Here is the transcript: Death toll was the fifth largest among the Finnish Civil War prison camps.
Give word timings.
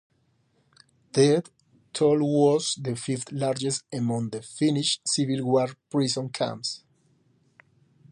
Death 1.11 1.51
toll 1.93 2.21
was 2.21 2.73
the 2.81 2.95
fifth 2.95 3.31
largest 3.31 3.83
among 3.93 4.29
the 4.31 4.41
Finnish 4.41 4.99
Civil 5.05 5.45
War 5.45 5.67
prison 5.91 6.29
camps. 6.29 6.83